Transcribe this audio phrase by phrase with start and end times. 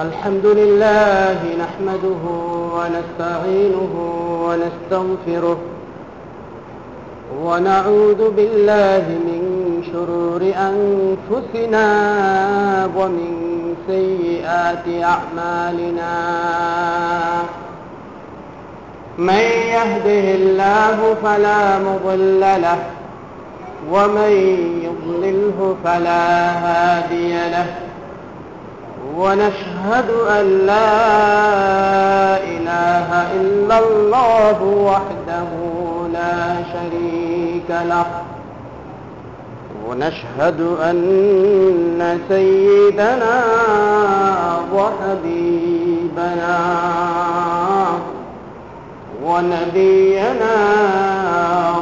[0.00, 2.24] الحمد لله نحمده
[2.76, 3.94] ونستعينه
[4.46, 5.58] ونستغفره
[7.44, 9.42] ونعوذ بالله من
[9.92, 11.86] شرور أنفسنا
[12.96, 13.32] ومن
[13.86, 16.14] سيئات أعمالنا.
[19.18, 19.44] من
[19.76, 22.78] يهده الله فلا مضل له
[23.92, 24.32] ومن
[24.86, 27.91] يضلله فلا هادي له.
[29.22, 30.92] ونشهد أن لا
[32.54, 33.08] إله
[33.40, 35.50] إلا الله وحده
[36.12, 36.38] لا
[36.72, 38.06] شريك له.
[39.88, 43.42] ونشهد أن سيدنا
[44.74, 46.58] وحبيبنا
[49.24, 50.56] ونبينا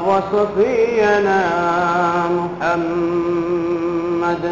[0.07, 1.41] وصفينا
[2.61, 4.45] محمد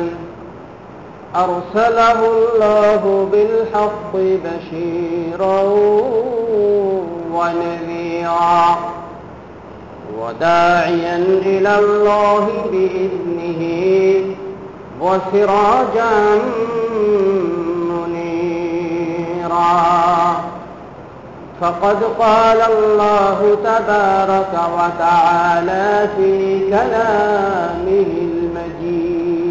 [1.37, 5.63] أرسله الله بالحق بشيرا
[7.33, 8.77] ونذيرا
[10.21, 13.63] وداعيا إلى الله بإذنه
[15.01, 16.39] وسراجا
[17.91, 19.69] منيرا.
[21.61, 28.11] فقد قال الله تبارك وتعالى في كلامه
[28.79, 29.49] المجيد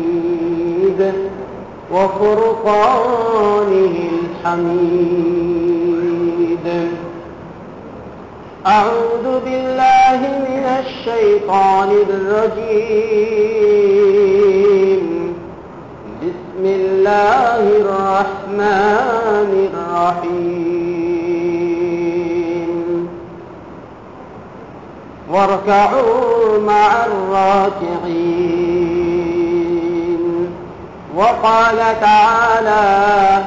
[1.92, 3.66] وفرقانه
[4.46, 5.28] الحميد.
[8.68, 13.04] أعوذ بالله من الشيطان الرجيم.
[16.22, 20.68] بسم الله الرحمن الرحيم.
[25.32, 28.77] واركعوا مع الراكعين.
[31.18, 33.44] وقال تعالى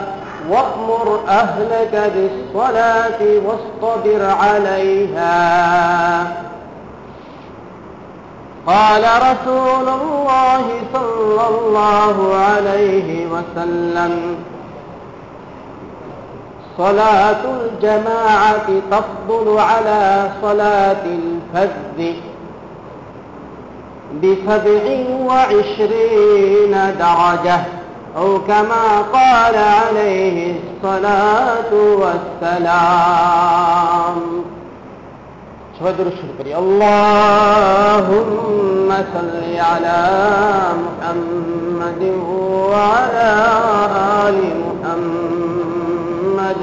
[0.50, 5.30] وأمر أهلك بالصلاة واصطبر عليها.
[8.66, 14.37] قال رسول الله صلى الله عليه وسلم
[16.78, 22.14] صلاة الجماعة تفضل على صلاة الفذ
[24.22, 24.84] بسبع
[25.26, 27.60] وعشرين درجة
[28.16, 31.72] أو كما قال عليه الصلاة
[32.43, 32.91] والسلام.
[35.81, 38.09] شهد الشكر اللهم
[39.15, 40.00] صل على
[40.84, 42.03] محمد
[42.70, 43.31] وعلى
[44.28, 46.62] آل محمد.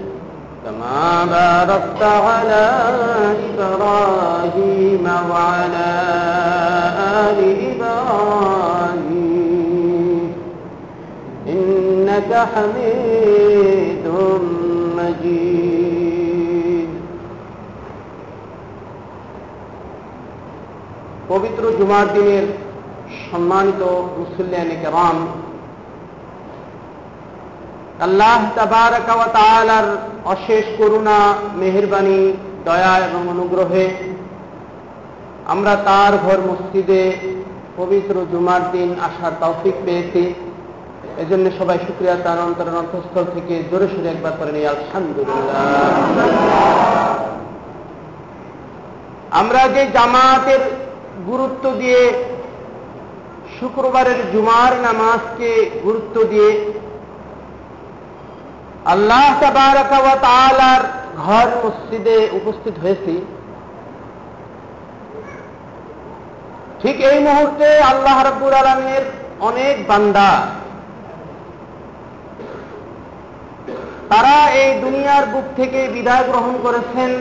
[0.64, 2.64] كما باركت على
[3.48, 5.88] إبراهيم وعلى
[7.26, 7.38] آل
[7.70, 9.16] إبراهيم
[11.48, 14.06] إنك حميد
[14.98, 15.66] مجيد
[21.30, 22.46] পবিত্র জুমার দিনের
[23.28, 23.82] সম্মানিত
[24.18, 25.16] মুসল্লিয়ানে কেরাম
[28.05, 29.85] আল্লাহ তাবারকার
[30.33, 31.19] অশেষ করুণা,
[31.59, 32.21] মেহরবানি,
[32.65, 33.85] দয়া এবং অনুগ্রহে
[35.53, 37.03] আমরা তার ঘর মসজিদে
[37.79, 40.23] পবিত্র জুমার দিন আসার তৌফিক পেয়েছি।
[41.23, 45.61] এজন্য সবাই শুক্রিয়া, তার অন্তরের অন্তঃস্থল থেকে জোরে সুরে একবার করে নিই আলহামদুলিল্লাহ।
[49.39, 50.61] আমরা যে জামাতের
[51.29, 52.01] গুরুত্ব দিয়ে
[53.57, 55.51] শুক্রবারের জুমার নামাজকে
[55.85, 56.49] গুরুত্ব দিয়ে
[58.85, 59.27] আল্লাহ
[60.25, 60.81] তালার
[61.25, 63.15] ঘর মসজিদে উপস্থিত হয়েছি।
[66.81, 69.03] ঠিক এই মুহূর্তে আল্লাহ রব্বুর আলমের
[69.49, 70.29] অনেক বান্দা,
[74.11, 77.11] তারা এই দুনিয়ার বুক থেকে বিদায় গ্রহণ করেছেন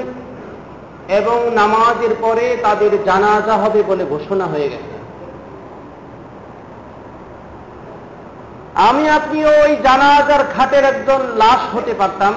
[1.18, 4.89] এবং নামাজের পরে তাদের জানাজা হবে বলে ঘোষণা হয়ে গেছে।
[8.88, 12.34] আমি আপনি ওই জানাজার খাটের একজন লাশ হতে পারতাম।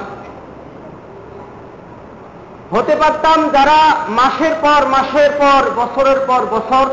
[2.74, 3.80] হতে পারতাম যারা
[4.20, 6.86] মাসের পর মাসের পর, বছরের পর বছর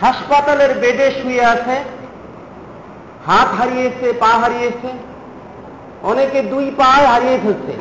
[0.00, 1.76] হাসপাতালের বেডে শুয়ে আছে,
[3.26, 4.90] হাত হারিয়েছে, পা হারিয়েছে,
[6.02, 7.72] অনেকে দুই পা হারিয়ে ফেলছে।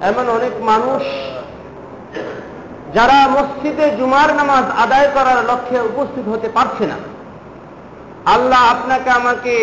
[0.00, 1.02] এমন অনেক মানুষ
[2.94, 6.98] যারা মসজিদে জুমার নামাজ আদায় করার লক্ষ্যে উপস্থিত হতে পারছে না।
[8.26, 9.54] আল্লাহ আপনাকে আমাকে